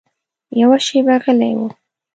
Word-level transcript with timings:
یوه 0.61 0.77
شېبه 0.85 1.15
غلی 1.23 1.53
و. 1.57 1.61